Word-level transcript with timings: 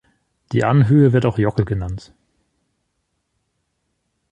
Die 0.51 0.63
Anhöhe 0.63 1.13
wird 1.13 1.27
auch 1.27 1.37
„Jockel“ 1.37 1.63
genannt. 1.63 2.11